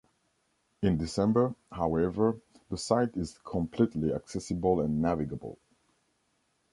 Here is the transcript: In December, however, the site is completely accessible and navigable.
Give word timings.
In 0.81 0.97
December, 0.97 1.53
however, 1.71 2.39
the 2.71 2.77
site 2.79 3.15
is 3.17 3.37
completely 3.45 4.11
accessible 4.11 4.81
and 4.81 4.99
navigable. 4.99 5.59